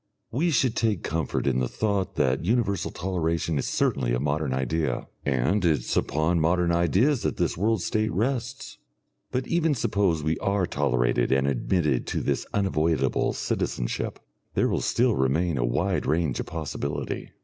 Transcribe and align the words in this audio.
We 0.31 0.49
should 0.49 0.75
take 0.75 1.03
comfort 1.03 1.45
in 1.45 1.59
the 1.59 1.67
thought 1.67 2.15
that 2.15 2.43
universal 2.43 2.89
Toleration 2.89 3.59
is 3.59 3.67
certainly 3.67 4.13
a 4.15 4.19
modern 4.19 4.51
idea, 4.51 5.05
and 5.27 5.63
it 5.63 5.77
is 5.81 5.95
upon 5.95 6.39
modern 6.39 6.71
ideas 6.71 7.21
that 7.21 7.37
this 7.37 7.55
World 7.55 7.83
State 7.83 8.11
rests. 8.11 8.79
But 9.29 9.45
even 9.45 9.75
suppose 9.75 10.23
we 10.23 10.39
are 10.39 10.65
tolerated 10.65 11.31
and 11.31 11.45
admitted 11.45 12.07
to 12.07 12.21
this 12.21 12.47
unavoidable 12.51 13.33
citizenship, 13.33 14.17
there 14.55 14.67
will 14.69 14.81
still 14.81 15.15
remain 15.15 15.59
a 15.59 15.63
wide 15.65 16.07
range 16.07 16.39
of 16.39 16.47
possibility.... 16.47 17.29